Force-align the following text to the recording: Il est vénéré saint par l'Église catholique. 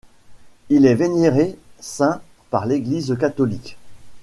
Il 0.69 0.87
est 0.87 0.95
vénéré 0.95 1.59
saint 1.79 2.21
par 2.49 2.65
l'Église 2.65 3.15
catholique. 3.19 3.77